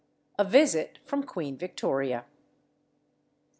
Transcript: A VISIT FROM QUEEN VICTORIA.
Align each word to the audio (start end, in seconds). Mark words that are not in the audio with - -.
A 0.39 0.43
VISIT 0.43 0.97
FROM 1.05 1.25
QUEEN 1.27 1.57
VICTORIA. 1.59 2.25